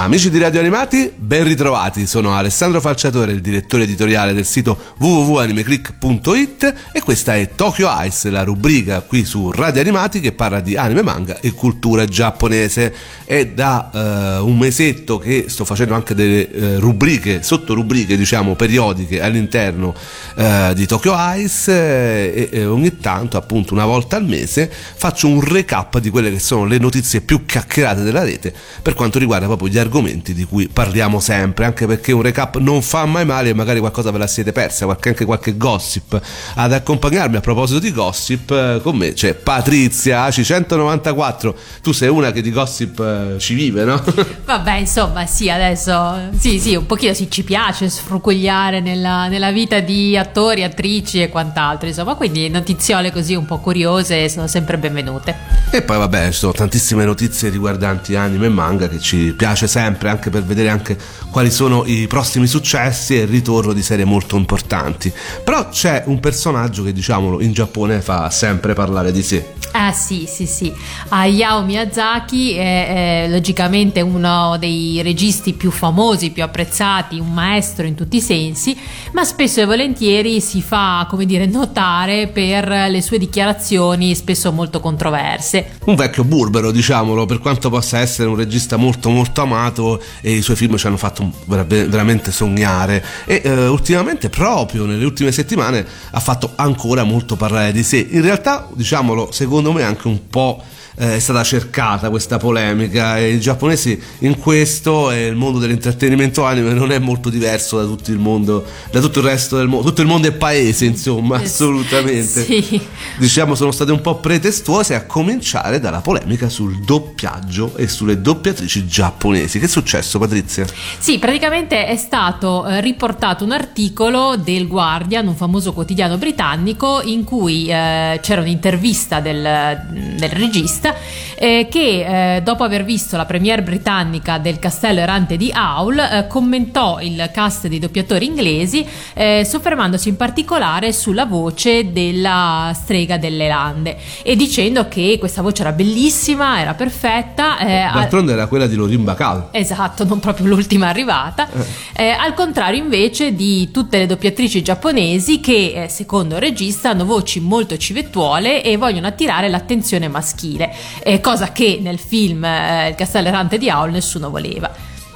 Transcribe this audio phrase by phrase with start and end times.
[0.00, 2.06] Amici di Radio Animati, ben ritrovati.
[2.06, 8.44] Sono Alessandro Falciatore, il direttore editoriale del sito www.animeclick.it e questa è Tokyo Ice, la
[8.44, 12.94] rubrica qui su Radio Animati che parla di anime, manga e cultura giapponese.
[13.24, 19.20] È da uh, un mesetto che sto facendo anche delle uh, rubriche, sottorubriche diciamo periodiche
[19.20, 19.92] all'interno
[20.36, 25.40] uh, di Tokyo Ice e, e ogni tanto, appunto una volta al mese, faccio un
[25.40, 29.66] recap di quelle che sono le notizie più chiacchierate della rete per quanto riguarda proprio
[29.66, 33.48] gli argomenti argomenti di cui parliamo sempre, anche perché un recap non fa mai male
[33.48, 36.20] e magari qualcosa ve la siete persa, qualche, anche qualche gossip.
[36.54, 41.54] Ad accompagnarmi a proposito di gossip, eh, con me c'è Patrizia AC194.
[41.82, 44.02] Tu sei una che di gossip eh, ci vive, no?
[44.44, 49.80] Vabbè, insomma, sì, adesso sì, sì, un pochino sì, ci piace sfrucugliare nella, nella vita
[49.80, 55.34] di attori, attrici e quant'altro, insomma, quindi notiziole così un po' curiose sono sempre benvenute.
[55.70, 59.77] E poi vabbè, ci sono tantissime notizie riguardanti anime e manga che ci piace sempre
[59.78, 60.98] sempre anche per vedere anche
[61.30, 65.12] quali sono i prossimi successi e il ritorno di serie molto importanti.
[65.44, 69.54] Però c'è un personaggio che diciamolo in Giappone fa sempre parlare di sé.
[69.70, 70.72] Ah sì, sì, sì.
[71.10, 77.94] Hayao Miyazaki è, è logicamente uno dei registi più famosi, più apprezzati, un maestro in
[77.94, 78.76] tutti i sensi,
[79.12, 84.80] ma spesso e volentieri si fa, come dire, notare per le sue dichiarazioni spesso molto
[84.80, 85.76] controverse.
[85.84, 90.32] Un vecchio burbero, diciamolo, per quanto possa essere un regista molto molto amato amato e
[90.32, 93.04] i suoi film ci hanno fatto veramente sognare.
[93.26, 98.06] E eh, ultimamente proprio nelle ultime settimane ha fatto ancora molto parlare di sé.
[98.10, 100.62] In realtà diciamolo secondo me anche un po'
[100.98, 106.44] eh, è stata cercata questa polemica e i giapponesi in questo e il mondo dell'intrattenimento
[106.44, 109.88] anime non è molto diverso da tutto il mondo, da tutto il resto del mondo,
[109.88, 112.44] tutto il mondo è paese insomma, assolutamente.
[112.44, 112.80] Sì.
[113.16, 118.86] Diciamo sono state un po' pretestuose a cominciare dalla polemica sul doppiaggio e sulle doppiatrici
[118.86, 119.60] giapponesi.
[119.60, 120.66] Che è successo Patrizia?
[120.98, 127.22] Sì, praticamente è stato eh, riportato un articolo del Guardian, un famoso quotidiano britannico, in
[127.22, 133.24] cui eh, c'era un'intervista del, del regista Smith eh, che eh, dopo aver visto la
[133.24, 138.84] premiere britannica del Castello Errante di Howl eh, commentò il cast dei doppiatori inglesi
[139.14, 145.62] eh, soffermandosi in particolare sulla voce della strega delle lande e dicendo che questa voce
[145.62, 147.58] era bellissima, era perfetta.
[147.58, 149.48] Eh, D'altronde era quella di Lorin Bacal.
[149.52, 151.48] Esatto, non proprio l'ultima arrivata.
[151.94, 152.10] Eh.
[152.10, 157.76] al contrario invece di tutte le doppiatrici giapponesi che secondo il regista hanno voci molto
[157.76, 160.67] civettuole e vogliono attirare l'attenzione maschile
[161.02, 164.70] eh, cosa che nel film eh, Il castello errante di Aul nessuno voleva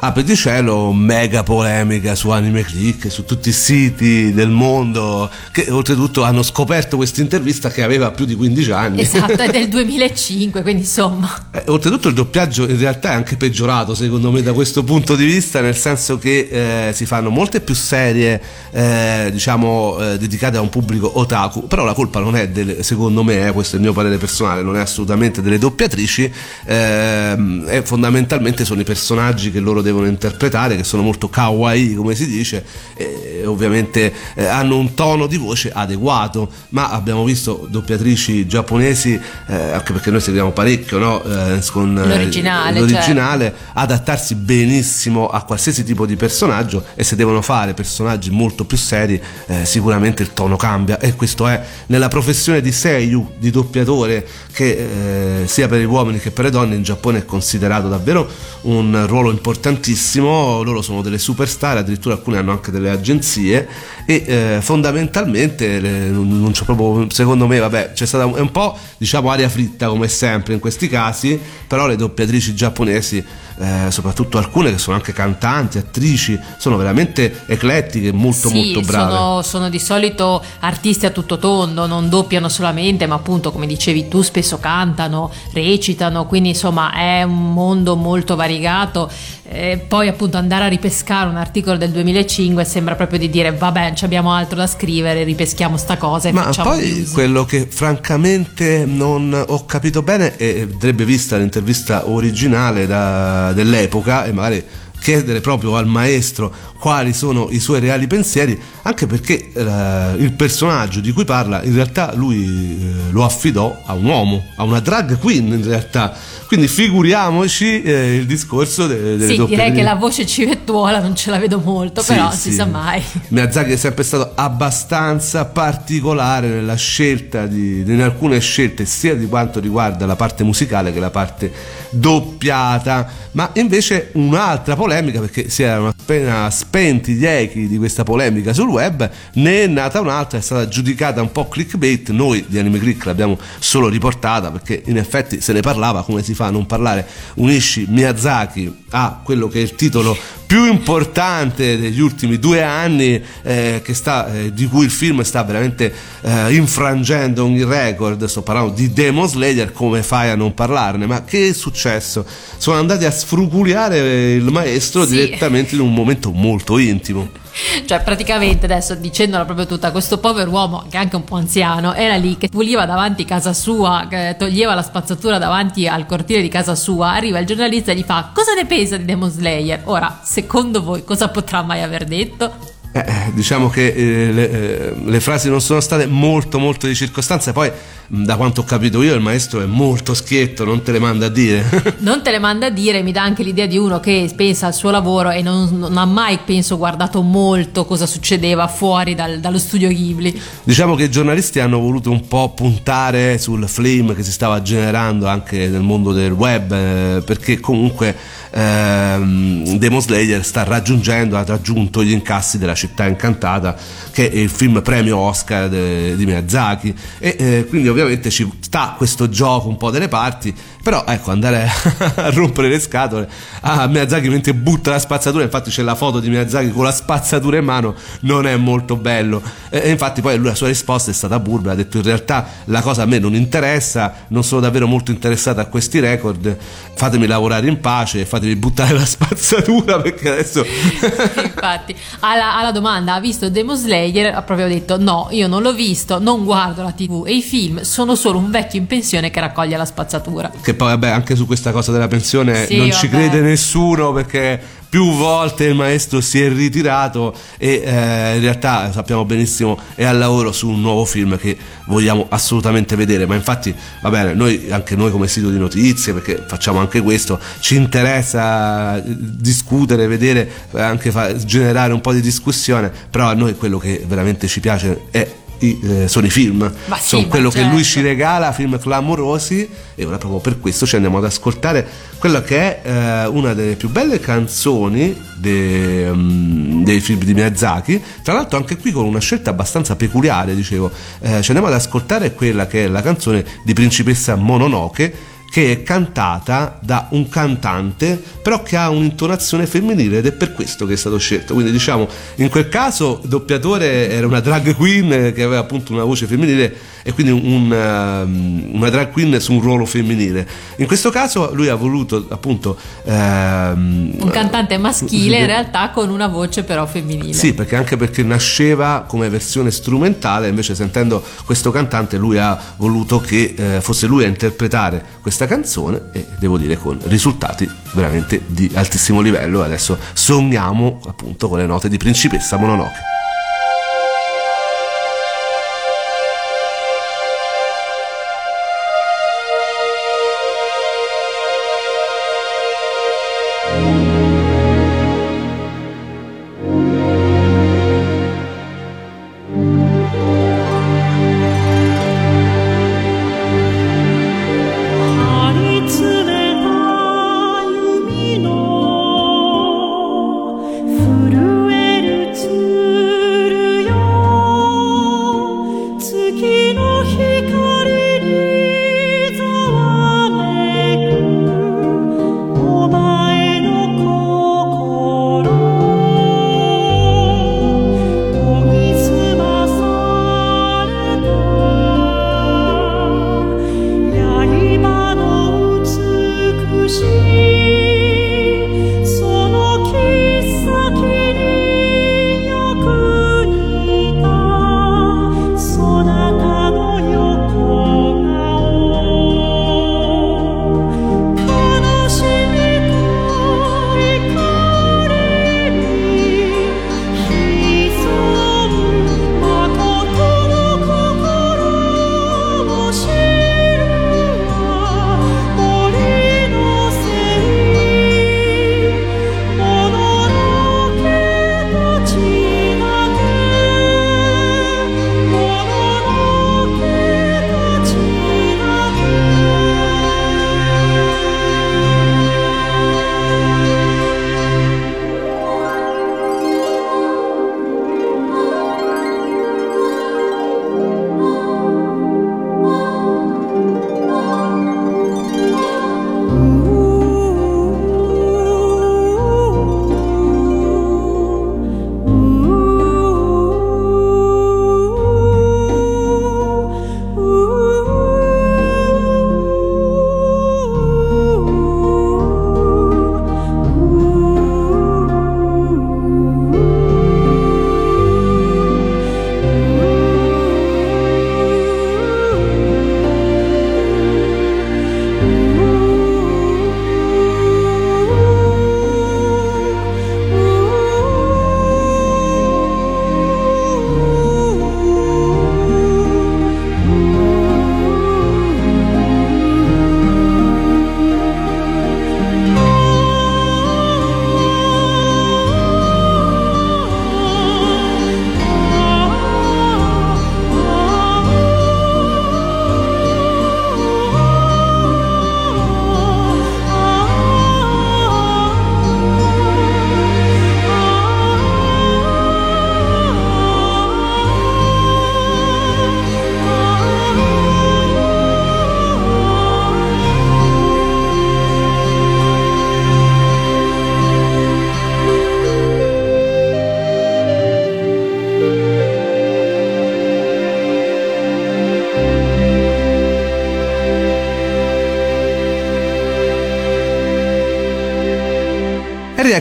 [0.04, 6.24] apri cielo, mega polemica su Anime Click, su tutti i siti del mondo, che oltretutto
[6.24, 9.00] hanno scoperto questa intervista che aveva più di 15 anni.
[9.00, 11.46] Esatto, è del 2005, quindi insomma.
[11.52, 15.24] Eh, oltretutto il doppiaggio in realtà è anche peggiorato secondo me da questo punto di
[15.24, 18.42] vista, nel senso che eh, si fanno molte più serie,
[18.72, 23.22] eh, diciamo, eh, dedicate a un pubblico otaku, però la colpa non è, delle, secondo
[23.22, 26.32] me, eh, questo è il mio parere personale, non è assolutamente delle doppiatrici,
[26.64, 31.94] ehm, è fondamentalmente sono i personaggi che loro devono devono interpretare, che sono molto kawaii,
[31.94, 32.64] come si dice,
[32.96, 39.12] e ovviamente eh, hanno un tono di voce adeguato, ma abbiamo visto doppiatrici giapponesi,
[39.46, 41.22] eh, anche perché noi seguiamo parecchio no?
[41.22, 43.70] eh, con eh, l'originale, l'originale certo.
[43.74, 49.20] adattarsi benissimo a qualsiasi tipo di personaggio e se devono fare personaggi molto più seri,
[49.46, 55.42] eh, sicuramente il tono cambia e questo è nella professione di Seiyu, di doppiatore, che
[55.42, 58.28] eh, sia per gli uomini che per le donne in Giappone è considerato davvero
[58.62, 63.68] un ruolo importantissimo tantissimo, loro sono delle superstar, addirittura alcune hanno anche delle agenzie
[64.06, 68.78] e eh, fondamentalmente le, non c'è proprio, secondo me, vabbè, c'è stata un, un po'
[68.96, 73.24] diciamo aria fritta come sempre in questi casi, però le doppiatrici giapponesi
[73.58, 79.12] eh, soprattutto alcune che sono anche cantanti, attrici, sono veramente eclettiche, molto sì, molto brave.
[79.12, 84.08] Sono, sono di solito artisti a tutto tondo, non doppiano solamente, ma appunto come dicevi
[84.08, 89.10] tu spesso cantano, recitano, quindi insomma è un mondo molto variegato.
[89.44, 93.92] E poi appunto andare a ripescare un articolo del 2005 sembra proprio di dire vabbè
[94.00, 97.12] abbiamo altro da scrivere ripeschiamo sta cosa e ma facciamo poi news.
[97.12, 104.32] quello che francamente non ho capito bene e andrebbe vista l'intervista originale da, dell'epoca e
[104.32, 104.64] magari
[105.02, 111.00] chiedere proprio al maestro quali sono i suoi reali pensieri, anche perché eh, il personaggio
[111.00, 115.18] di cui parla in realtà lui eh, lo affidò a un uomo, a una drag
[115.18, 116.12] queen in realtà.
[116.46, 121.30] Quindi figuriamoci eh, il discorso de- delle Sì, direi che la voce civettuola non ce
[121.30, 122.50] la vedo molto, Sì, però sì.
[122.50, 123.02] si sa mai.
[123.28, 129.60] Miyazaki è sempre stato abbastanza particolare nella scelta di, in alcune scelte sia di quanto
[129.60, 131.50] riguarda la parte musicale che la parte
[131.90, 138.52] doppiata ma invece un'altra polemica perché si erano appena spenti gli echi di questa polemica
[138.52, 142.10] sul web ne è nata un'altra è stata giudicata un po' clickbait.
[142.10, 146.34] Noi di Anime Click l'abbiamo solo riportata perché in effetti se ne parlava come si
[146.34, 150.16] fa a non parlare unisci Miyazaki a quello che è il titolo
[150.52, 155.42] più importante degli ultimi due anni eh, che sta, eh, di cui il film sta
[155.44, 155.90] veramente
[156.20, 161.06] eh, infrangendo ogni record sto parlando di Demon Slayer come fai a non parlarne?
[161.06, 162.26] Ma che è successo?
[162.58, 165.12] Sono andati a sfruculiare il maestro Sì.
[165.14, 167.30] direttamente in un momento molto intimo
[167.84, 171.94] Cioè, praticamente adesso dicendola proprio tutta, questo povero uomo, che è anche un po' anziano,
[171.94, 174.06] era lì che puliva davanti casa sua,
[174.38, 177.12] toglieva la spazzatura davanti al cortile di casa sua.
[177.12, 179.82] Arriva il giornalista e gli fa: Cosa ne pensa di Demon Slayer?
[179.84, 182.71] Ora, secondo voi, cosa potrà mai aver detto?
[182.94, 186.94] Eh, eh, diciamo che eh, le, eh, le frasi non sono state molto molto di
[186.94, 187.72] circostanza poi
[188.06, 191.28] da quanto ho capito io il maestro è molto schietto non te le manda a
[191.30, 191.64] dire
[192.00, 194.74] Non te le manda a dire, mi dà anche l'idea di uno che pensa al
[194.74, 199.58] suo lavoro e non, non ha mai, penso, guardato molto cosa succedeva fuori dal- dallo
[199.58, 200.40] studio Ghibli.
[200.64, 205.26] Diciamo che i giornalisti hanno voluto un po' puntare sul flame che si stava generando
[205.26, 208.16] anche nel mondo del web, eh, perché comunque
[208.50, 213.76] ehm, Demon Slayer sta raggiungendo, ha raggiunto gli incassi della città incantata,
[214.10, 218.94] che è il film premio Oscar de- di Miyazaki, e eh, quindi ovviamente ci sta
[218.96, 221.70] questo gioco un po' delle parti, però ecco andare
[222.16, 223.28] a rompere le scatole
[223.60, 227.58] a Miyazaki mentre butta la spazzatura, infatti c'è la foto di Miyazaki con la spazzatura
[227.58, 229.40] in mano, non è molto bello.
[229.70, 232.46] E, e infatti poi lui, la sua risposta è stata burba, ha detto in realtà
[232.64, 236.56] la cosa a me non interessa, non sono davvero molto interessato a questi record,
[236.94, 240.64] fatemi lavorare in pace, fatemi buttare la spazzatura perché adesso...
[241.42, 245.72] Infatti, alla, alla domanda ha visto Demon Slayer, ha proprio detto no, io non l'ho
[245.72, 249.40] visto, non guardo la tv e i film sono solo un vecchio in pensione che
[249.40, 250.50] raccoglie la spazzatura.
[250.60, 253.28] che poi vabbè anche su questa cosa della pensione Sì, non ci vabbè.
[253.28, 254.60] crede nessuno perché
[254.92, 260.18] più volte il maestro si è ritirato e eh, in realtà sappiamo benissimo è al
[260.18, 264.94] lavoro su un nuovo film che vogliamo assolutamente vedere ma infatti va bene noi anche
[264.94, 271.34] noi come sito di notizie perché facciamo anche questo ci interessa discutere vedere anche fa-
[271.36, 275.26] generare un po' di discussione però a noi quello che veramente ci piace è
[275.62, 276.70] i- eh, sono i film.
[276.86, 277.72] Ma sì, sono quello che certo.
[277.72, 281.86] lui ci regala film clamorosi e ora proprio per questo ci andiamo ad ascoltare
[282.18, 288.02] quella che è eh, una delle più belle canzoni de- mm, dei film di Miyazaki.
[288.22, 290.90] Tra l'altro anche qui con una scelta abbastanza peculiare dicevo.
[291.20, 295.82] Eh, ci andiamo ad ascoltare quella che è la canzone di Principessa Mononoke che è
[295.82, 300.96] cantata da un cantante però che ha un'intonazione femminile ed è per questo che è
[300.96, 301.52] stato scelto.
[301.52, 306.04] Quindi diciamo in quel caso il doppiatore era una drag queen che aveva appunto una
[306.04, 310.46] voce femminile e quindi un, um, una drag queen su un ruolo femminile
[310.76, 316.28] in questo caso lui ha voluto appunto ehm, Un cantante maschile in realtà con una
[316.28, 317.32] voce però femminile.
[317.32, 323.20] sì, perché anche perché nasceva come versione strumentale, invece sentendo questo cantante lui ha voluto
[323.20, 328.70] che eh, fosse lui a interpretare questa canzone e devo dire con risultati veramente di
[328.74, 329.62] altissimo livello.
[329.62, 333.11] Adesso sogniamo appunto con le note di Principessa Mononoke.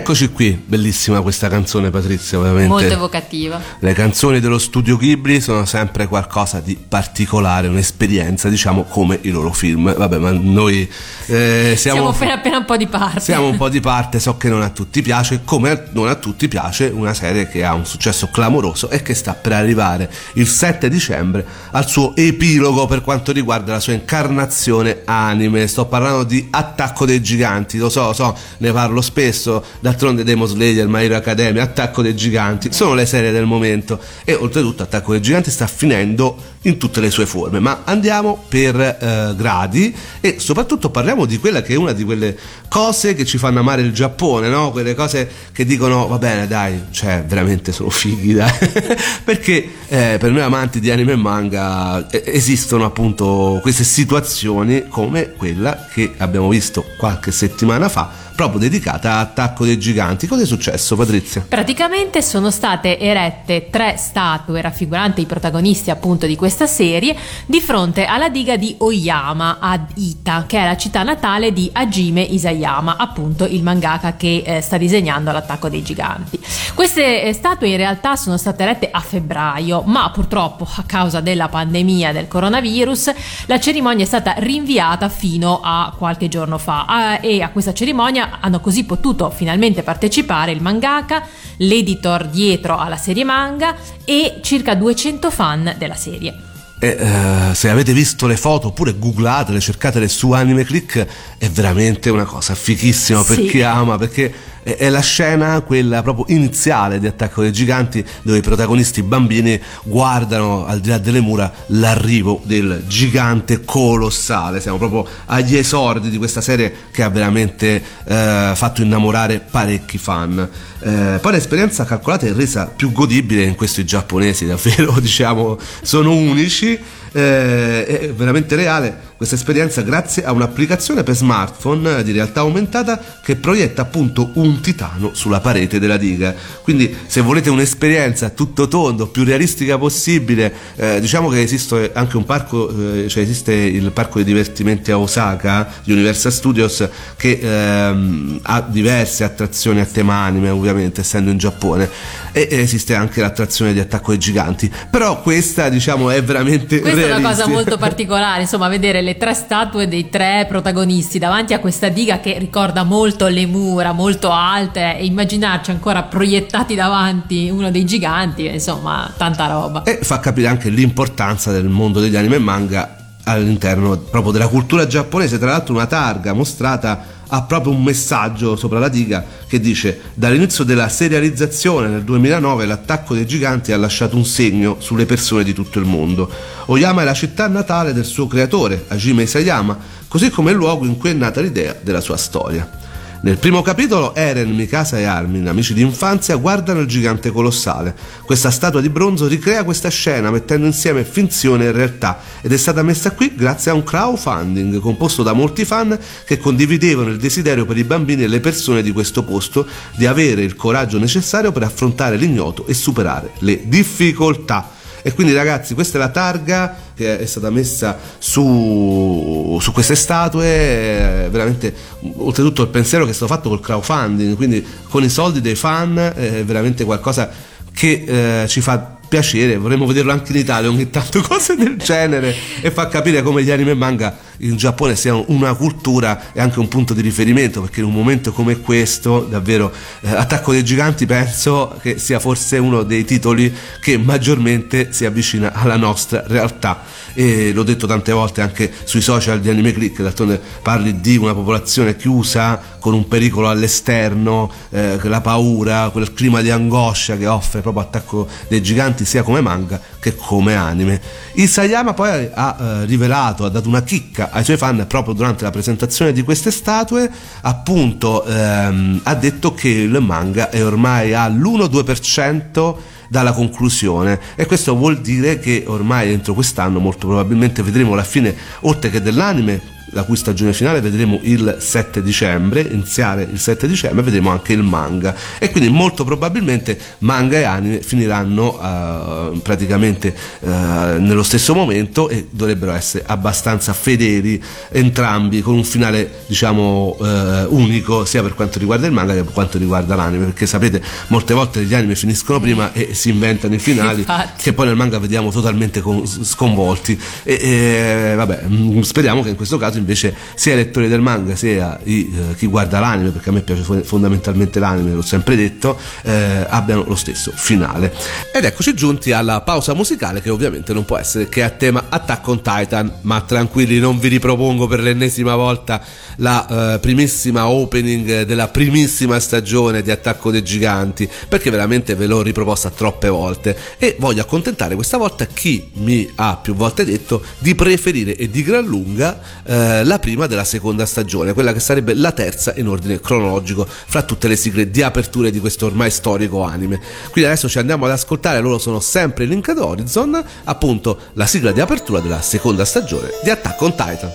[0.02, 2.68] E rieccoci qui, bellissima questa canzone Patrizia, veramente.
[2.68, 3.62] Molto evocativa.
[3.78, 9.54] Le canzoni dello studio Ghibli sono sempre qualcosa di particolare, un'esperienza, diciamo, come i loro
[9.54, 9.94] film.
[9.96, 10.90] Vabbè, ma noi
[11.28, 13.20] eh, siamo, Siamo appena appena un po' di parte.
[13.20, 16.48] siamo un po' di parte, so che non a tutti piace, come non a tutti
[16.48, 20.90] piace una serie che ha un successo clamoroso e che sta per arrivare il 7
[20.90, 25.68] dicembre al suo epilogo per quanto riguarda la sua incarnazione anime.
[25.68, 30.48] Sto parlando di Attacco dei Giganti, lo so, lo so, ne parlo spesso, d'altronde Demon
[30.48, 35.12] Slayer, My Hero Academia, Attacco dei Giganti, sono le serie del momento e oltretutto Attacco
[35.12, 40.36] dei Giganti sta finendo in tutte le sue forme, ma andiamo per eh, gradi e
[40.40, 43.92] soprattutto parliamo di quella che è una di quelle cose che ci fanno amare il
[43.92, 44.72] Giappone, no?
[44.72, 48.52] Quelle cose che dicono va bene, dai, cioè veramente sono fighi, dai.
[49.24, 55.34] Perché eh, per noi amanti di anime e manga eh, esistono appunto queste situazioni come
[55.34, 60.28] quella che abbiamo visto qualche settimana fa, proprio dedicata a Attacco dei Giganti.
[60.28, 61.46] Cosa è successo, Patrizia?
[61.48, 68.06] Praticamente sono state erette tre statue raffiguranti i protagonisti appunto di questa serie di fronte
[68.06, 73.46] alla diga di Oyama ad Ita, che è la città natale di Hajime Isayama, appunto
[73.46, 76.40] il mangaka che eh, sta disegnando l'attacco dei giganti.
[76.76, 81.48] Queste eh, statue in realtà sono state erette a febbraio, ma purtroppo a causa della
[81.48, 83.12] pandemia del coronavirus
[83.48, 88.40] la cerimonia è stata rinviata fino a qualche giorno fa Ah, e a questa cerimonia
[88.42, 91.26] hanno così potuto finalmente partecipare il mangaka,
[91.58, 96.36] l'editor dietro alla serie manga e circa 200 fan della serie.
[96.84, 101.06] E, eh, se avete visto le foto oppure googlatele, cercatele su Anime Click,
[101.38, 103.46] è veramente una cosa fichissima per Sì.
[103.48, 108.42] chi ama, perché è, la scena, quella proprio iniziale di Attacco dei Giganti, dove i
[108.42, 114.62] protagonisti bambini guardano al di là delle mura l'arrivo del gigante colossale.
[114.62, 120.50] Siamo proprio agli esordi di questa serie che ha veramente eh, fatto innamorare parecchi fan.
[120.84, 126.80] Eh, poi l'esperienza calcolata è resa più godibile in questi giapponesi, davvero, diciamo, sono unici.
[127.12, 133.00] Eh, è veramente reale questa esperienza grazie a un'applicazione per smartphone eh, di realtà aumentata
[133.22, 136.34] che proietta appunto un titano sulla parete della diga.
[136.64, 142.26] Quindi se volete un'esperienza tutto tondo, più realistica possibile, eh, diciamo che esiste anche un
[142.26, 148.40] parco, eh, cioè esiste il parco di divertimenti a Osaka di Universal Studios che ehm,
[148.42, 151.90] ha diverse attrazioni a tema anime ovviamente essendo in Giappone
[152.32, 157.16] e esiste anche l'attrazione di attacco ai giganti però questa diciamo è veramente Questa è
[157.18, 161.90] una cosa molto particolare, insomma, vedere le tre statue dei tre protagonisti davanti a questa
[161.90, 167.86] diga che ricorda molto le mura, molto alte, e immaginarci ancora proiettati davanti uno dei
[167.86, 169.84] giganti, insomma, tanta roba.
[169.84, 174.88] e fa capire anche l'importanza del mondo degli anime e manga all'interno proprio della cultura
[174.88, 180.02] giapponese tra l'altro una targa mostrata ha proprio un messaggio sopra la diga che dice
[180.14, 185.54] dall'inizio della serializzazione nel 2009 l'attacco dei giganti ha lasciato un segno sulle persone di
[185.54, 186.30] tutto il mondo.
[186.66, 190.98] Oyama è la città natale del suo creatore Hajime Isayama così come il luogo in
[190.98, 192.81] cui è nata l'idea della sua storia
[193.24, 197.96] nel primo capitolo Eren, Mikasa e Armin, amici d'infanzia, guardano il gigante colossale.
[198.26, 202.82] Questa statua di bronzo ricrea questa scena mettendo insieme finzione e realtà ed è stata
[202.82, 207.78] messa qui grazie a un crowdfunding composto da molti fan che condividevano il desiderio per
[207.78, 212.18] i bambini e le persone di questo posto di avere il coraggio necessario per affrontare
[212.18, 214.80] l'ignoto e superare le difficoltà.
[215.02, 221.28] E quindi ragazzi, questa è la targa che è stata messa su, su queste statue,
[221.30, 221.74] veramente
[222.18, 225.98] oltretutto il pensiero che è stato fatto col crowdfunding, quindi con i soldi dei fan,
[225.98, 227.30] è veramente qualcosa
[227.74, 232.34] che eh, ci fa piacere, vorremmo vederlo anche in Italia ogni tanto, cose del genere
[232.62, 236.60] e fa capire come gli anime e manga in Giappone siano una cultura e anche
[236.60, 241.06] un punto di riferimento, perché in un momento come questo, davvero, eh, Attacco dei Giganti
[241.06, 246.84] penso che sia forse uno dei titoli che maggiormente si avvicina alla nostra realtà.
[247.14, 251.34] E l'ho detto tante volte anche sui social di Anime Click, d'altronde parli di una
[251.34, 257.62] popolazione chiusa con un pericolo all'esterno, eh, la paura, quel clima di angoscia che offre
[257.62, 261.02] proprio Attacco dei Giganti sia come manga che come anime.
[261.34, 265.52] Isayama poi ha eh, rivelato, ha dato una chicca ai suoi fan proprio durante la
[265.52, 267.10] presentazione di queste statue,
[267.42, 272.76] appunto ehm, ha detto che il manga è ormai all'1-2%
[273.12, 278.34] dalla conclusione e questo vuol dire che ormai entro quest'anno molto probabilmente vedremo la fine
[278.62, 284.04] oltre che dell'anime la cui stagione finale vedremo il 7 dicembre, iniziare il 7 dicembre
[284.04, 285.16] vedremo anche il manga.
[285.40, 292.28] E quindi molto probabilmente manga e anime finiranno uh, praticamente uh, nello stesso momento e
[292.30, 297.06] dovrebbero essere abbastanza fedeli entrambi con un finale diciamo uh,
[297.50, 300.26] unico sia per quanto riguarda il manga che per quanto riguarda l'anime.
[300.26, 304.44] Perché sapete molte volte gli anime finiscono prima e si inventano i finali Infatti.
[304.44, 307.00] che poi nel manga vediamo totalmente con- sconvolti.
[307.24, 311.36] E, e, vabbè mm, speriamo che in questo caso invece sia i lettori del manga
[311.36, 315.36] sia i, eh, chi guarda l'anime perché a me piace fo- fondamentalmente l'anime l'ho sempre
[315.36, 317.94] detto eh, abbiano lo stesso finale.
[318.34, 322.28] Ed eccoci giunti alla pausa musicale che ovviamente non può essere che a tema Attack
[322.28, 322.92] on Titan.
[323.02, 325.82] Ma tranquilli non vi ripropongo per l'ennesima volta
[326.18, 332.22] la eh, primissima opening della primissima stagione di Attacco dei Giganti perché veramente ve l'ho
[332.22, 333.58] riproposta troppe volte.
[333.78, 338.44] E voglio accontentare questa volta chi mi ha più volte detto di preferire e di
[338.44, 343.01] gran lunga eh, la prima della seconda stagione, quella che sarebbe la terza in ordine
[343.01, 346.81] cronologico fra tutte le sigle di aperture di questo ormai storico anime.
[347.11, 351.53] Quindi adesso ci andiamo ad ascoltare, loro sono sempre Link ad Horizon, appunto la sigla
[351.53, 354.13] di apertura della seconda stagione di Attack on Titan.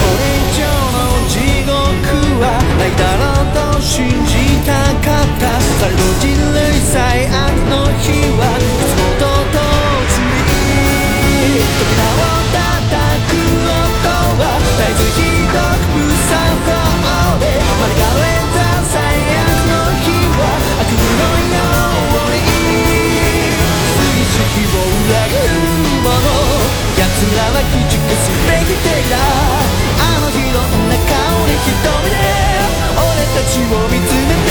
[0.00, 0.60] これ以上
[0.92, 1.70] の地獄
[2.40, 2.44] は
[2.78, 4.32] ないだろうと信じ
[4.64, 4.72] た
[5.04, 7.32] かったされど人類最悪
[7.68, 8.23] の日
[33.57, 34.44] を見つめ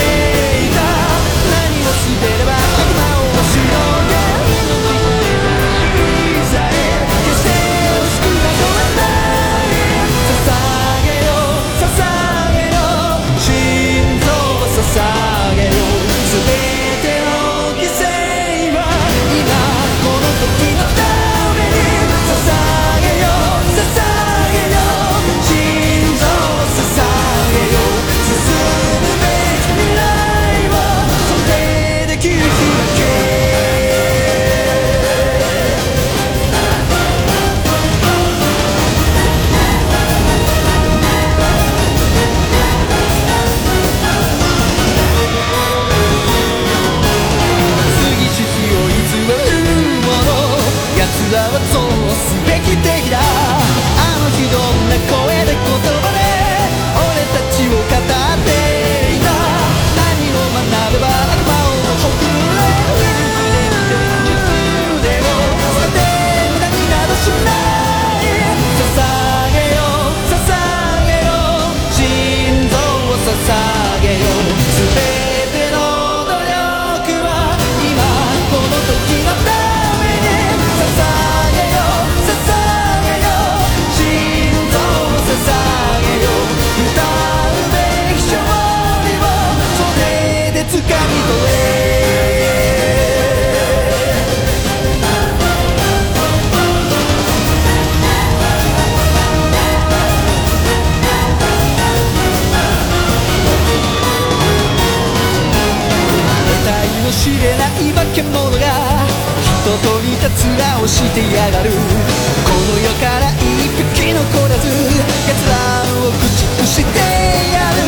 [110.35, 111.70] と似た面をしてやがる。
[111.70, 117.79] この世から一匹残らず奴らを駆逐してやる。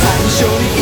[0.00, 0.79] 最初に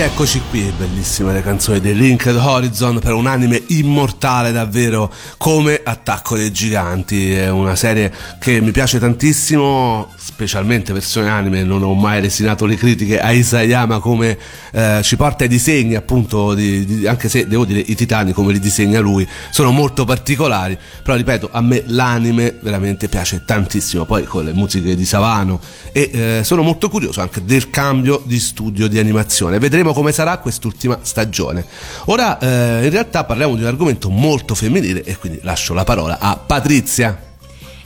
[0.00, 6.36] rieccoci qui, bellissime le canzoni di Linked Horizon per un anime immortale davvero come Attacco
[6.36, 10.10] dei Giganti, è una serie che mi piace tantissimo,
[10.40, 14.38] specialmente versione anime, non ho mai resinato le critiche a Isayama come
[14.72, 18.54] eh, ci porta i disegni appunto, di, di- anche se devo dire i titani come
[18.54, 24.24] li disegna lui, sono molto particolari, però ripeto, a me l'anime veramente piace tantissimo, poi
[24.24, 25.60] con le musiche di Savano
[25.92, 29.58] e eh, sono molto curioso anche del cambio di studio di animazione.
[29.58, 31.66] Vedremo come sarà quest'ultima stagione.
[32.06, 36.18] Ora eh, in realtà parliamo di un argomento molto femminile e quindi lascio la parola
[36.18, 37.28] a Patrizia.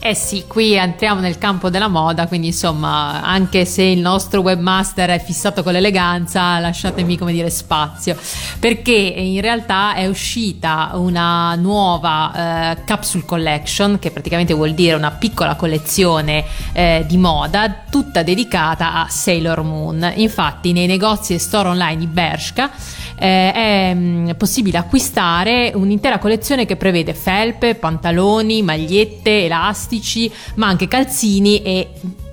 [0.07, 5.09] Eh sì, qui entriamo nel campo della moda, quindi insomma, anche se il nostro webmaster
[5.09, 8.15] è fissato con l'eleganza, lasciatemi come dire spazio,
[8.61, 15.11] perché in realtà è uscita una nuova eh, capsule collection, che praticamente vuol dire una
[15.11, 20.13] piccola collezione eh, di moda, tutta dedicata a Sailor Moon.
[20.17, 22.71] Infatti nei negozi e store online di Bershka
[23.17, 30.89] eh, è mm, possibile acquistare un'intera collezione che prevede felpe, pantaloni, magliette, elastici, ma anche
[30.89, 31.89] calzini e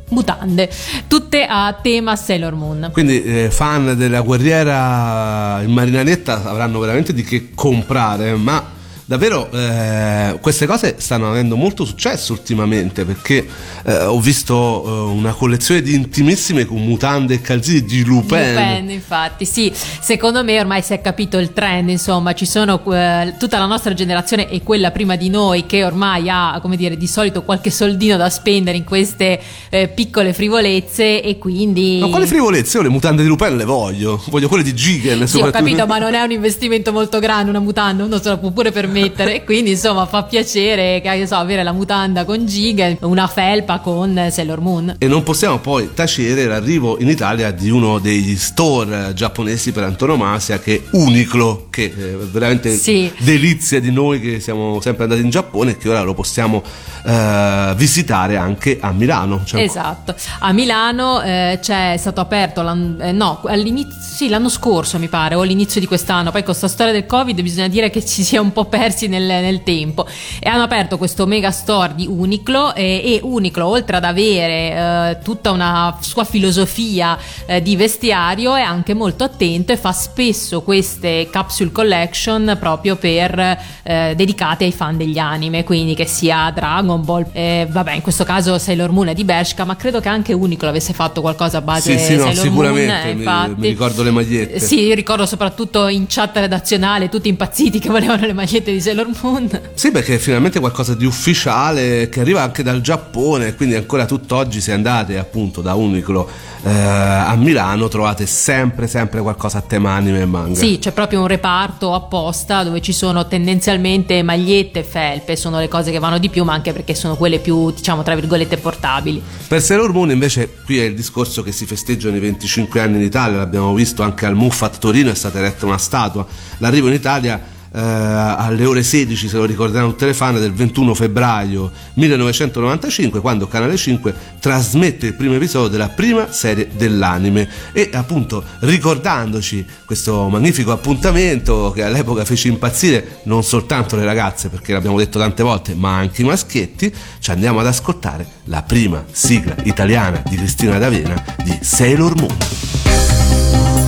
[0.09, 0.69] mutande,
[1.07, 2.89] tutte a tema Sailor Moon.
[2.91, 8.79] Quindi eh, fan della guerriera in marinaretta avranno veramente di che comprare, ma
[9.11, 13.45] davvero eh, queste cose stanno avendo molto successo ultimamente perché
[13.83, 18.53] eh, ho visto eh, una collezione di intimissime con mutande e calzini di Lupin.
[18.53, 23.33] Lupin, infatti, sì, secondo me ormai si è capito il trend, insomma, ci sono eh,
[23.37, 27.07] tutta la nostra generazione e quella prima di noi che ormai ha, come dire, di
[27.07, 31.97] solito qualche soldino da spendere in queste eh, piccole frivolezze e quindi...
[31.99, 32.77] Ma quale frivolezze?
[32.77, 35.27] Io le mutande di Lupin le voglio, voglio quelle di Gigen.
[35.27, 38.37] Sì, ho capito, ma non è un investimento molto grande una mutanda, uno se la
[38.37, 38.71] può pure
[39.09, 39.35] permettere.
[39.35, 44.27] E quindi, insomma, fa piacere che, so, avere la mutanda con Giga, una felpa con
[44.31, 44.95] Sailor Moon.
[44.97, 49.83] E non possiamo poi tacere l'arrivo in Italia di uno degli store eh, giapponesi per
[49.83, 53.11] antonomasia che è Uniqlo, che è veramente Sì.
[53.19, 56.63] delizia di noi che siamo sempre andati in Giappone e che ora lo possiamo
[57.05, 59.41] eh, visitare anche a Milano.
[59.45, 64.99] Cioè, Esatto, a Milano eh, c'è stato aperto l'an- eh, no, all'inizio, sì, l'anno scorso
[64.99, 68.05] mi pare, o all'inizio di quest'anno, poi con questa storia del Covid bisogna dire che
[68.05, 70.05] ci si è un po' persi nel, nel tempo
[70.39, 75.17] e hanno aperto questo mega store di Uniqlo e, e Uniqlo oltre ad avere eh,
[75.23, 81.29] tutta una sua filosofia eh, di vestiario è anche molto attento e fa spesso queste
[81.31, 87.25] capsule collection proprio per eh, dedicate ai fan degli anime, quindi che sia Dragon Ball,
[87.31, 90.67] eh, vabbè in questo caso Sailor Moon è di Bershka, ma credo che anche Uniqlo
[90.67, 93.53] avesse fatto qualcosa a base Sì, sì, no, Sailor sicuramente, Moon, eh, mi- infatti.
[93.57, 94.59] mi ricordo le magliette.
[94.59, 99.09] Sì, io ricordo soprattutto in chat redazionale tutti impazziti che volevano le magliette di Sailor
[99.21, 99.61] Moon.
[99.73, 104.61] Sì, perché è finalmente qualcosa di ufficiale che arriva anche dal Giappone, quindi ancora tutt'oggi
[104.61, 110.21] se andate appunto da Uniqlo eh, a Milano trovate sempre sempre qualcosa a tema anime
[110.21, 110.59] e manga.
[110.59, 115.67] Sì, c'è proprio un reparto apposta dove ci sono tendenzialmente magliette e felpe, sono le
[115.67, 119.21] cose che vanno di più, ma anche perché sono quelle più, diciamo, tra virgolette portabili.
[119.47, 123.03] Per Sailor Moon invece qui è il discorso che si festeggiano i 25 anni in
[123.03, 126.25] Italia, l'abbiamo visto anche al Muffat Torino, è stata eretta una statua.
[126.59, 130.93] L'arrivo in Italia eh, alle ore 16, se lo ricorderanno tutte le fan, del 21
[130.93, 138.43] febbraio 1995, quando Canale 5 trasmette il primo episodio della prima serie dell'anime e appunto
[138.59, 145.19] ricordandoci questo magnifico appuntamento che all'epoca fece impazzire non soltanto le ragazze, perché l'abbiamo detto
[145.19, 150.35] tante volte, ma anche i maschietti, ci andiamo ad ascoltare la prima sigla italiana di
[150.35, 153.80] Cristina D'Avena di Sailor Moon.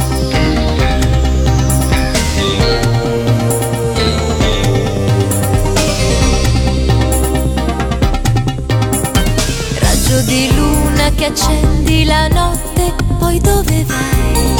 [11.24, 14.56] Che accendi la notte, poi dove vai?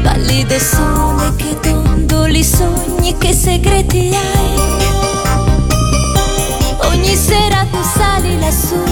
[0.00, 4.60] Pallido sole che dondoli sogni, che segreti hai?
[6.90, 8.84] Ogni sera tu sali lassù,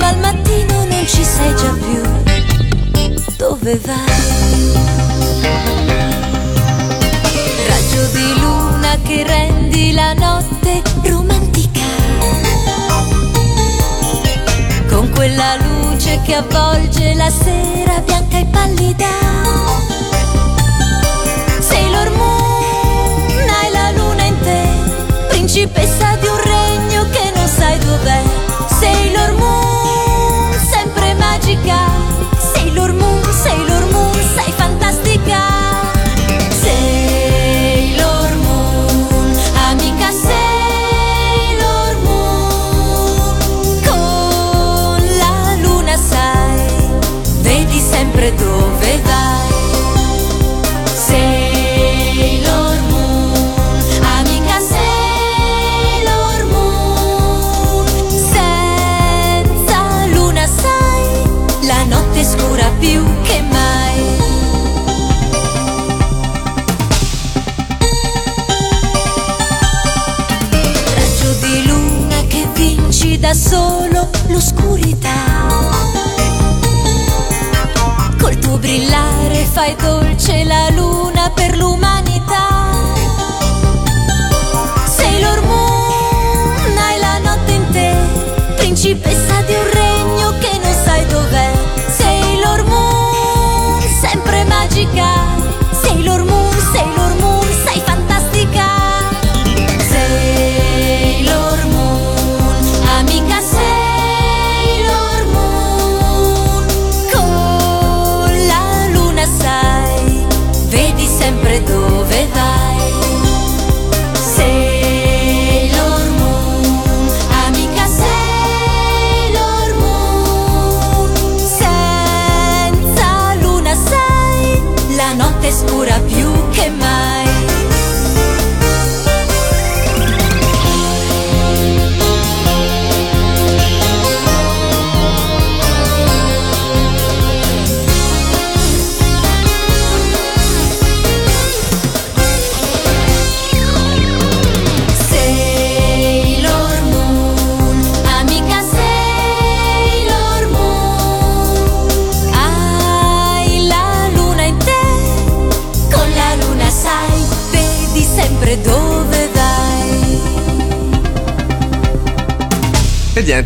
[0.00, 2.02] ma al mattino non ci sei già più.
[3.36, 4.72] Dove vai?
[7.68, 10.57] Raggio di luna che rendi la notte
[15.18, 19.08] quella luce che avvolge la sera bianca e pallida.
[21.58, 24.62] Sailor Moon, hai la luna in te,
[25.30, 28.22] principessa di un regno che non sai dov'è.
[28.78, 31.78] Sailor Moon, sempre magica.
[32.54, 33.97] Sailor Moon, Sailor Moon,
[48.88, 49.48] dove vai.
[51.06, 53.32] Sailor Moon,
[54.16, 57.86] amica Sailor Moon,
[58.32, 64.16] senza luna sai, la notte scura più che mai.
[70.94, 75.27] Raggio di luna che vinci da solo l'oscurità.
[78.58, 82.07] Brillare fai dolce la luna per l'umanità.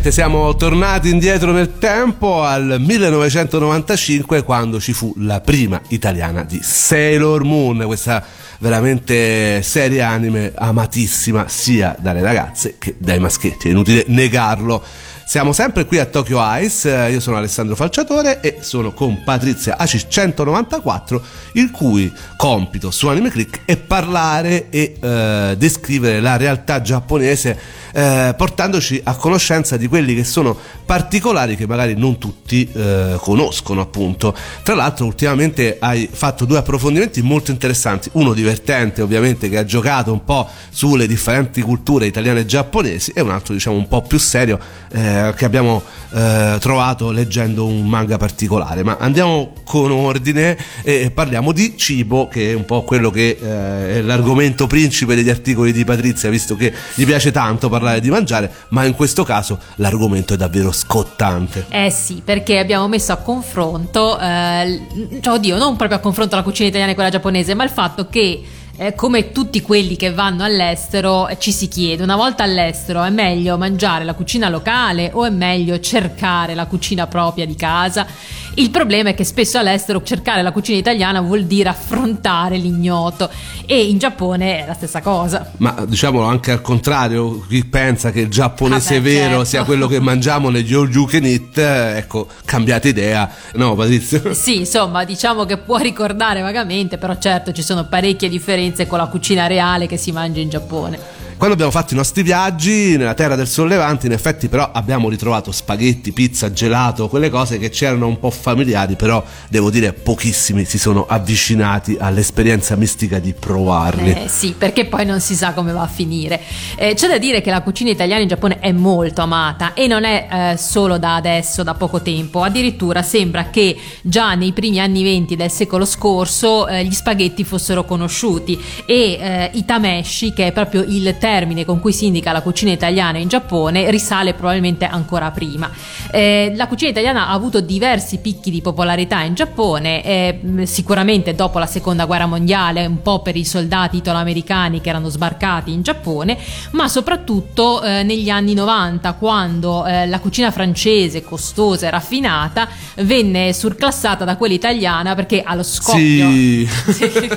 [0.03, 6.59] Niente, siamo tornati indietro nel tempo al 1995 quando ci fu la prima italiana di
[6.61, 8.21] Sailor Moon, questa
[8.59, 14.83] veramente serie anime amatissima sia dalle ragazze che dai maschietti, è inutile negarlo.
[15.25, 19.77] Siamo sempre qui a Tokyo Ice, eh, io sono Alessandro Falciatore e sono con Patrizia
[19.77, 21.21] Aci 194,
[21.53, 28.33] il cui compito su Anime Click è parlare e eh, descrivere la realtà giapponese eh,
[28.35, 34.35] portandoci a conoscenza di quelli che sono particolari che magari non tutti eh, conoscono appunto.
[34.63, 40.11] Tra l'altro ultimamente hai fatto due approfondimenti molto interessanti, uno divertente ovviamente che ha giocato
[40.11, 44.17] un po' sulle differenti culture italiane e giapponesi e un altro diciamo un po' più
[44.17, 44.59] serio
[44.91, 48.83] eh, che abbiamo eh, trovato leggendo un manga particolare.
[48.83, 53.97] Ma andiamo con ordine e parliamo di cibo che è un po' quello che eh,
[53.97, 58.51] è l'argomento principe degli articoli di Patrizia visto che gli piace tanto parlare di mangiare,
[58.69, 61.65] ma in questo caso l'argomento è davvero scottante.
[61.69, 64.81] Eh sì, perché abbiamo messo a confronto, eh,
[65.25, 68.43] oddio, non proprio a confronto la cucina italiana e quella giapponese, ma il fatto che
[68.75, 73.09] eh, come tutti quelli che vanno all'estero eh, ci si chiede una volta all'estero è
[73.11, 78.07] meglio mangiare la cucina locale o è meglio cercare la cucina propria di casa
[78.55, 83.29] il problema è che spesso all'estero cercare la cucina italiana vuol dire affrontare l'ignoto
[83.65, 88.21] e in Giappone è la stessa cosa Ma diciamolo anche al contrario, chi pensa che
[88.21, 89.45] il giapponese Ah, beh, vero certo.
[89.45, 93.29] sia quello che mangiamo negli all you can eat, eh, ecco, cambiate idea.
[93.53, 94.33] No, Patrizio?
[94.43, 99.07] Sì, insomma, diciamo che può ricordare vagamente, però certo ci sono parecchie differenze con la
[99.07, 101.22] cucina reale che si mangia in Giappone.
[101.43, 105.51] Quando abbiamo fatto i nostri viaggi nella terra del sollevante, in effetti però abbiamo ritrovato
[105.51, 110.79] spaghetti, pizza, gelato, quelle cose che c'erano un po' familiari, però devo dire pochissimi si
[110.79, 114.11] sono avvicinati all'esperienza mistica di provarli.
[114.23, 116.39] Eh, sì, perché poi non si sa come va a finire.
[116.77, 120.05] Eh, c'è da dire che la cucina italiana in Giappone è molto amata e non
[120.05, 122.41] è eh, solo da adesso, da poco tempo.
[122.41, 127.83] Addirittura sembra che già nei primi anni venti del secolo scorso eh, gli spaghetti fossero
[127.83, 132.31] conosciuti e eh, i tameshi, che è proprio il termine termine con cui si indica
[132.31, 135.71] la cucina italiana in Giappone risale probabilmente ancora prima.
[136.11, 141.57] Eh, la cucina italiana ha avuto diversi picchi di popolarità in Giappone, eh, sicuramente dopo
[141.57, 146.37] la seconda guerra mondiale, un po' per i soldati italoamericani che erano sbarcati in Giappone,
[146.71, 152.67] ma soprattutto eh, negli anni 90, quando eh, la cucina francese, costosa e raffinata,
[152.97, 156.29] venne surclassata da quella italiana perché allo scoppio.
[156.29, 156.69] Sì.
[156.93, 157.29] Sì.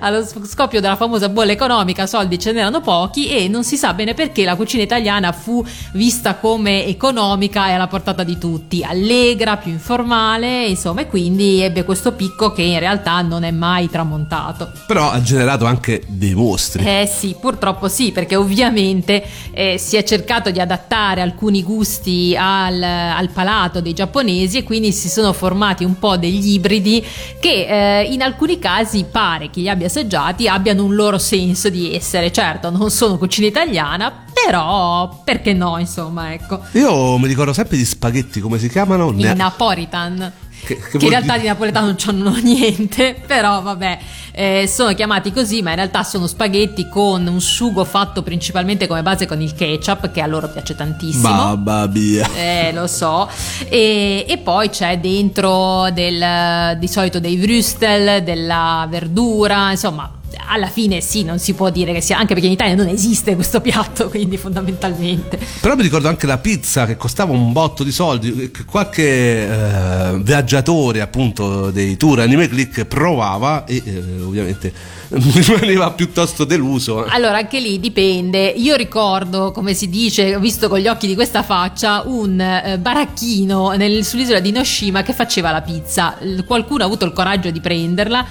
[0.00, 4.14] Allo scoppio della famosa bolla economica soldi ce n'erano pochi e non si sa bene
[4.14, 9.70] perché la cucina italiana fu vista come economica e alla portata di tutti, allegra, più
[9.70, 14.70] informale, insomma, e quindi ebbe questo picco che in realtà non è mai tramontato.
[14.86, 16.84] Però ha generato anche dei mostri.
[16.84, 22.82] Eh sì, purtroppo sì, perché ovviamente eh, si è cercato di adattare alcuni gusti al,
[22.82, 27.04] al palato dei giapponesi e quindi si sono formati un po' degli ibridi
[27.40, 31.94] che eh, in alcuni casi pare che li abbia assaggiati abbiano un loro senso di
[31.94, 32.32] essere.
[32.32, 36.60] Certo, non sono cucina italiana, però perché no, insomma, ecco.
[36.72, 39.10] Io mi ricordo sempre di spaghetti, come si chiamano?
[39.10, 40.32] Il Ne- Napolitan.
[40.64, 41.40] Che- che Che, in realtà dire?
[41.42, 43.98] di napoletano non c'hanno niente, però vabbè,
[44.32, 49.02] eh, sono chiamati così, ma in realtà sono spaghetti con un sugo fatto principalmente come
[49.02, 51.28] base con il ketchup, che a loro piace tantissimo.
[51.28, 52.26] Babba mia.
[52.34, 53.28] Eh, lo so.
[53.68, 60.10] E, e poi c'è dentro del, di solito dei vrustel, della verdura, insomma.
[60.46, 63.34] Alla fine sì, non si può dire che sia, anche perché in Italia non esiste
[63.34, 65.38] questo piatto, quindi fondamentalmente.
[65.60, 68.50] Però mi ricordo anche la pizza che costava un botto di soldi.
[68.50, 74.72] che Qualche eh, viaggiatore appunto dei tour Anime Click provava e eh, ovviamente
[75.08, 77.04] rimaneva piuttosto deluso.
[77.04, 78.46] Allora, anche lì dipende.
[78.48, 82.78] Io ricordo, come si dice, ho visto con gli occhi di questa faccia, un eh,
[82.78, 86.16] baracchino nel- sull'isola di Noshima che faceva la pizza.
[86.46, 88.26] Qualcuno ha avuto il coraggio di prenderla.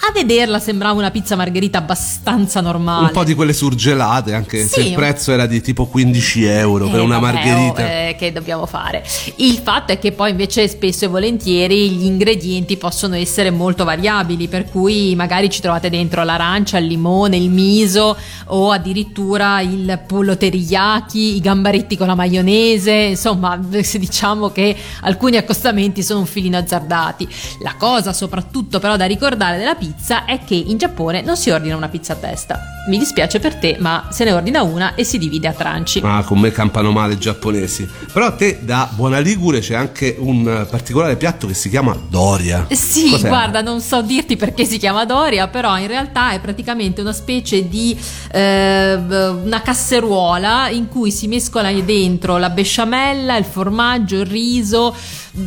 [0.00, 3.06] A vederla sembrava una pizza margherita abbastanza normale.
[3.06, 6.44] Un po' di quelle surgelate, anche se Sì, il un- prezzo era di tipo 15
[6.44, 7.82] euro per Eh, una vabbè, margherita.
[7.82, 9.04] oh, eh, che dobbiamo fare?
[9.36, 14.46] Il fatto è che poi invece spesso e volentieri gli ingredienti possono essere molto variabili,
[14.48, 20.36] per cui magari ci trovate dentro l'arancia, il limone, il miso o addirittura il pollo
[20.36, 26.56] teriyaki, i gambaretti con la maionese, insomma, se diciamo che alcuni accostamenti sono un filino
[26.56, 27.28] azzardati.
[27.62, 29.86] La cosa soprattutto però da ricordare della pizza
[30.24, 32.60] è che in Giappone non si ordina una pizza a testa.
[32.88, 36.00] Mi dispiace per te, ma se ne ordina una e si divide a tranci.
[36.02, 37.86] Ah, con me campano male i giapponesi.
[38.12, 41.96] Però a te da Buona Ligure c'è anche un eh, particolare piatto che si chiama
[42.08, 42.66] Doria.
[42.70, 43.28] Sì, Cos'è?
[43.28, 47.68] guarda, non so dirti perché si chiama Doria, però in realtà è praticamente una specie
[47.68, 47.98] di
[48.32, 54.94] eh, una casseruola in cui si mescola dentro la besciamella, il formaggio, il riso.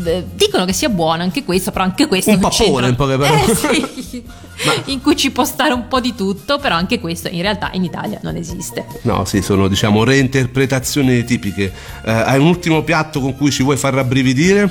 [0.06, 3.46] Eh, Dicono che sia buona anche questa, però anche questo Un pappone, in poche parole.
[3.46, 4.24] Eh, sì.
[4.86, 7.84] In cui ci può stare un po' di tutto, però anche questo in realtà in
[7.84, 8.86] Italia non esiste.
[9.02, 11.74] No, sì, sono diciamo reinterpretazioni tipiche.
[12.06, 14.70] Eh, hai un ultimo piatto con cui ci vuoi far rabbrividire?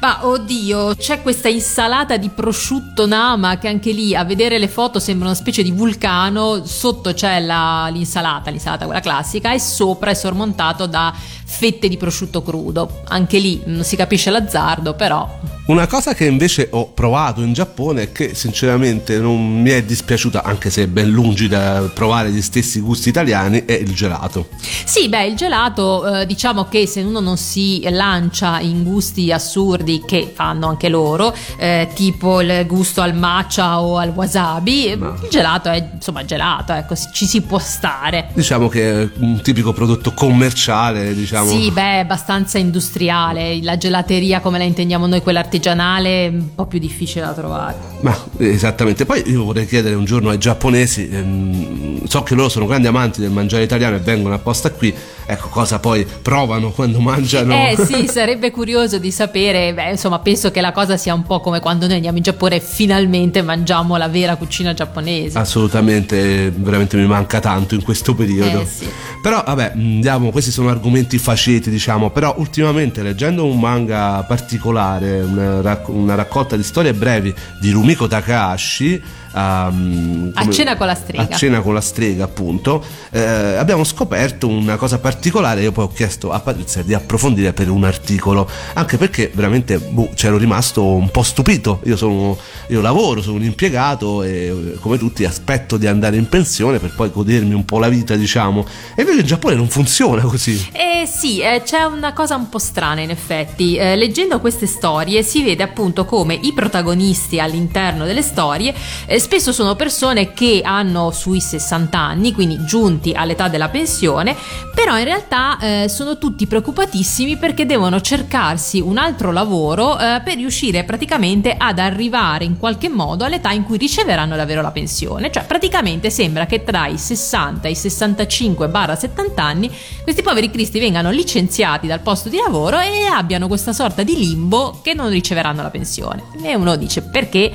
[0.00, 5.00] Ma oddio, c'è questa insalata di prosciutto Nama che anche lì a vedere le foto
[5.00, 10.14] sembra una specie di vulcano, sotto c'è la- l'insalata, l'insalata quella classica e sopra è
[10.14, 11.12] sormontato da
[11.44, 13.00] fette di prosciutto crudo.
[13.08, 18.02] Anche lì non si capisce l'azzardo, però Una cosa che invece ho provato in Giappone
[18.02, 22.42] e che sinceramente non mi è dispiaciuta, anche se è ben lungi da provare gli
[22.42, 24.48] stessi gusti italiani, è il gelato.
[24.84, 30.02] Sì, beh, il gelato, eh, diciamo che se uno non si lancia in gusti assurdi
[30.04, 35.14] che fanno anche loro, eh, tipo il gusto al matcha o al wasabi, eh, Ma-
[35.22, 38.30] il gelato è insomma gelato, ecco, ci si può stare.
[38.32, 41.48] Diciamo che è un tipico prodotto commerciale, diciamo.
[41.48, 43.62] Sì, beh, è abbastanza industriale.
[43.62, 47.76] La gelateria come la intendiamo noi, quella artigianale, è un po' più difficile da trovare.
[48.00, 52.66] Ma esattamente, poi io vorrei chiedere un giorno ai giapponesi, ehm, so che loro sono
[52.66, 54.94] grandi amanti del mangiare italiano e vengono apposta qui,
[55.26, 57.54] ecco cosa poi provano quando mangiano.
[57.54, 61.40] Eh sì, sarebbe curioso di sapere, beh, insomma, penso che la cosa sia un po'
[61.40, 65.38] come quando noi andiamo in Giappone e finalmente mangiamo la vera cucina giapponese.
[65.38, 68.60] Assolutamente, veramente mi manca tanto in questo periodo.
[68.60, 68.88] Eh, sì.
[69.22, 75.60] Però vabbè, andiamo, questi sono argomenti faceti, diciamo, però ultimamente leggendo un manga particolare, una,
[75.60, 79.02] rac- una raccolta di storie brevi di Rumiko Takahashi,
[79.34, 81.22] ehm, A cena con la strega.
[81.22, 85.62] A cena con la strega, appunto, eh, abbiamo scoperto una cosa particolare.
[85.62, 90.10] Io poi ho chiesto a Patrizia di approfondire per un articolo, anche perché veramente boh,
[90.14, 91.80] c'ero rimasto un po' stupito.
[91.84, 92.36] Io, sono,
[92.68, 97.10] io lavoro, sono un impiegato e come tutti aspetto di andare in pensione per poi
[97.10, 98.66] godermi un po' la vita, diciamo.
[98.94, 100.68] E invece in Giappone non funziona così.
[100.72, 103.76] Eh sì, eh, c'è una cosa un po' strana in effetti.
[103.76, 108.74] Eh, leggendo queste storie si vede appunto come i protagonisti all'interno delle storie
[109.06, 114.34] eh, spesso sono persone che hanno sui 60 anni, quindi giunti all'età della pensione,
[114.74, 120.36] però in realtà eh, sono tutti preoccupatissimi perché devono cercarsi un altro lavoro eh, per
[120.36, 125.30] riuscire praticamente ad arrivare in qualche modo all'età in cui riceveranno davvero la pensione.
[125.30, 129.70] Cioè praticamente sembra che tra i 60 e i 65-70 anni
[130.02, 134.80] questi poveri cristi vengano licenziati dal posto di lavoro e abbiano questa sorta di limbo
[134.82, 136.24] che non riceveranno la pensione.
[136.42, 137.52] E uno dice perché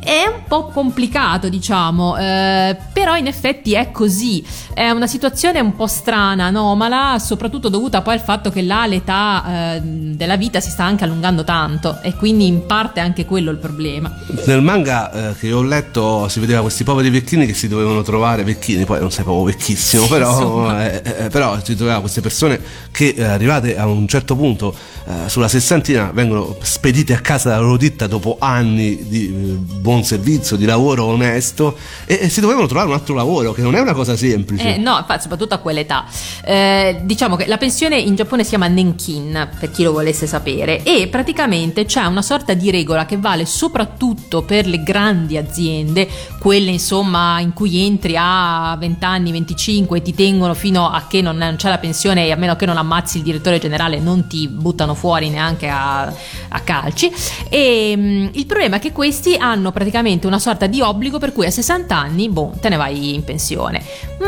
[0.00, 1.04] è un po' complicato,
[1.48, 4.44] diciamo, eh, però in effetti è così.
[4.74, 9.74] È una situazione un po' strana, anomala, soprattutto dovuta poi al fatto che là l'età
[9.74, 13.50] eh, della vita si sta anche allungando tanto e quindi in parte è anche quello
[13.50, 14.12] il problema.
[14.46, 18.44] Nel manga eh, che ho letto si vedeva questi poveri vecchini che si dovevano trovare,
[18.44, 23.14] vecchini, poi non sei proprio vecchissimo, però, eh, eh, però si trovava queste persone che
[23.16, 24.74] eh, arrivate a un certo punto
[25.08, 30.02] eh, sulla sessantina vengono spedite a casa dalla loro ditta dopo anni di eh, buon
[30.02, 33.80] servizio, di lavoro onesto e, e si dovevano trovare un altro lavoro che non è
[33.80, 34.74] una cosa semplice.
[34.74, 36.06] Eh, no, soprattutto a quell'età.
[36.44, 40.82] Eh, diciamo che la pensione in Giappone si chiama Nenkin, per chi lo volesse sapere,
[40.82, 46.08] e praticamente c'è una sorta di regola che vale soprattutto per le grandi aziende,
[46.40, 51.22] quelle insomma in cui entri a 20 anni, 25 e ti tengono fino a che
[51.22, 54.48] non c'è la pensione e a meno che non ammazzi il direttore generale non ti
[54.48, 57.12] buttano fuori neanche a, a calci.
[57.48, 61.46] E mh, il problema è che questi hanno praticamente una sorta di obbligo per cui
[61.46, 63.80] a 60 anni, boh, te ne vai in pensione.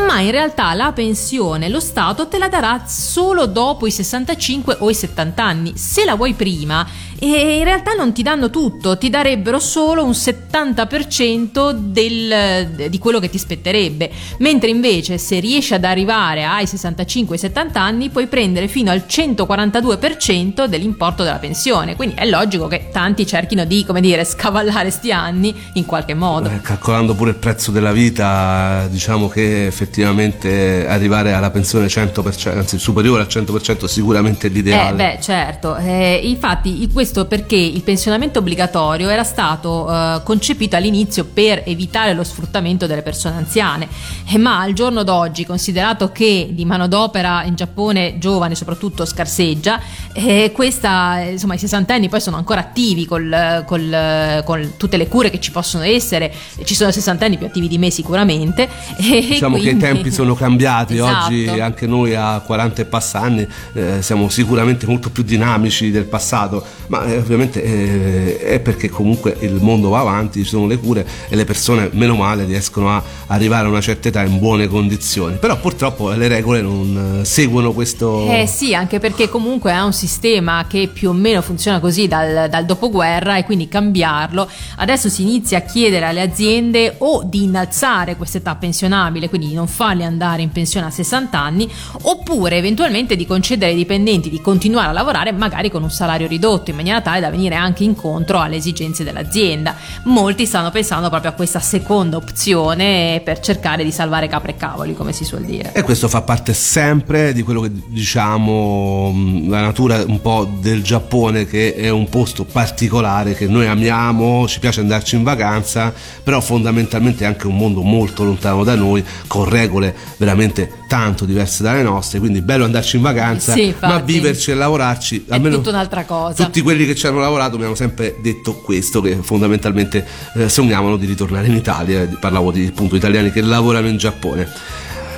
[0.07, 4.89] Ma in realtà la pensione lo Stato te la darà solo dopo i 65 o
[4.89, 5.73] i 70 anni.
[5.75, 6.87] Se la vuoi prima,
[7.19, 13.19] e in realtà non ti danno tutto, ti darebbero solo un 70% del, di quello
[13.19, 18.89] che ti spetterebbe, mentre invece se riesci ad arrivare ai 65-70 anni puoi prendere fino
[18.89, 24.89] al 142% dell'importo della pensione, quindi è logico che tanti cerchino di, come dire, scavallare
[24.89, 26.49] sti anni in qualche modo.
[26.49, 32.79] Eh, calcolando pure il prezzo della vita, diciamo che effettivamente arrivare alla pensione 100%, anzi
[32.79, 34.91] superiore al 100% sicuramente è l'ideale.
[34.91, 35.75] Eh, beh, certo.
[35.75, 42.23] Eh, infatti, questo perché il pensionamento obbligatorio era stato eh, concepito all'inizio per evitare lo
[42.23, 43.87] sfruttamento delle persone anziane,
[44.31, 49.79] eh, ma al giorno d'oggi, considerato che di manodopera in Giappone giovane soprattutto scarseggia,
[50.13, 55.29] eh, questa, insomma, i sessantenni poi sono ancora attivi col, col, con tutte le cure
[55.29, 56.33] che ci possono essere,
[56.63, 58.67] ci sono sessantenni più attivi di me sicuramente.
[58.99, 61.25] Diciamo che i quindi- tempi sono cambiati, Esatto.
[61.25, 66.05] oggi anche noi a 40 e passa anni eh, siamo sicuramente molto più dinamici del
[66.05, 70.77] passato, ma eh, ovviamente eh, è perché comunque il mondo va avanti, ci sono le
[70.77, 74.67] cure e le persone meno male riescono a arrivare a una certa età in buone
[74.67, 78.27] condizioni, però purtroppo le regole non eh, seguono questo...
[78.29, 82.49] Eh sì, anche perché comunque è un sistema che più o meno funziona così dal,
[82.49, 84.49] dal dopoguerra e quindi cambiarlo.
[84.77, 89.53] Adesso si inizia a chiedere alle aziende o di innalzare questa età pensionabile, quindi di
[89.53, 91.69] non farli andare in pensione a 60 anni,
[92.03, 96.69] oppure eventualmente di concedere ai dipendenti di continuare a lavorare magari con un salario ridotto
[96.69, 99.75] in maniera tale da venire anche incontro alle esigenze dell'azienda.
[100.03, 104.93] Molti stanno pensando proprio a questa seconda opzione per cercare di salvare capre e cavoli,
[104.95, 105.71] come si suol dire.
[105.73, 110.81] E questo fa parte sempre di quello che diciamo mh, la natura un po' del
[110.81, 116.41] Giappone che è un posto particolare che noi amiamo, ci piace andarci in vacanza, però
[116.41, 121.83] fondamentalmente è anche un mondo molto lontano da noi, con regole veramente tanto diverse dalle
[121.83, 126.43] nostre, quindi bello andarci in vacanza, Sì, ma viverci e lavorarci, È tutta un'altra cosa.
[126.43, 130.97] tutti quelli che ci hanno lavorato mi hanno sempre detto questo, che fondamentalmente eh, sognavano
[130.97, 134.47] di ritornare in Italia, parlavo di appunto italiani che lavorano in Giappone.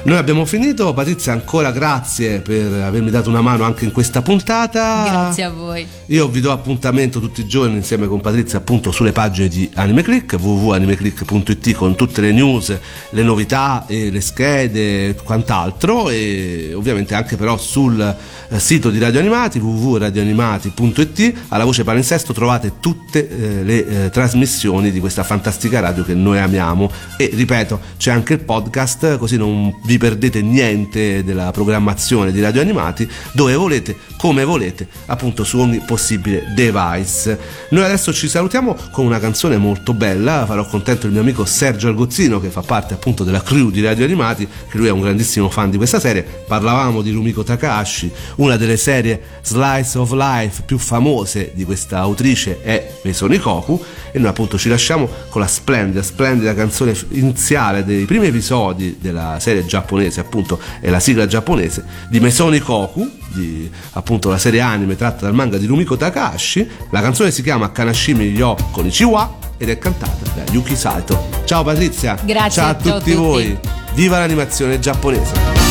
[0.03, 5.03] Noi abbiamo finito, Patrizia ancora grazie per avermi dato una mano anche in questa puntata.
[5.07, 5.85] Grazie a voi.
[6.07, 10.37] Io vi do appuntamento tutti i giorni insieme con Patrizia appunto sulle pagine di AnimeClick,
[10.39, 12.75] www.animeclick.it con tutte le news,
[13.11, 18.97] le novità, e le schede e quant'altro e ovviamente anche però sul eh, sito di
[18.97, 25.79] Radio Animati www.radioanimati.it alla voce palinsesto trovate tutte eh, le eh, trasmissioni di questa fantastica
[25.79, 31.23] radio che noi amiamo e ripeto c'è anche il podcast così non vi perdete niente
[31.23, 37.37] della programmazione di Radio Animati dove volete come volete appunto su ogni possibile device.
[37.69, 41.87] Noi adesso ci salutiamo con una canzone molto bella farò contento il mio amico Sergio
[41.87, 45.49] Argozzino che fa parte appunto della crew di Radio Animati che lui è un grandissimo
[45.49, 46.23] fan di questa serie.
[46.23, 52.61] Parlavamo di Rumiko Takahashi una delle serie Slice of Life più famose di questa autrice
[52.61, 58.27] è Mesonikoku e noi appunto ci lasciamo con la splendida, splendida canzone iniziale dei primi
[58.27, 64.37] episodi della serie giapponese, appunto, è la sigla giapponese di Mesoni Koku, di appunto la
[64.37, 66.67] serie anime tratta dal manga di Rumiko Takashi.
[66.89, 71.29] La canzone si chiama Kanashimi Yo Konichiwa ed è cantata da Yuki Saito.
[71.45, 72.17] Ciao Patrizia!
[72.23, 73.57] Grazie ciao a, a tutti, tutti voi!
[73.93, 75.70] Viva l'animazione giapponese!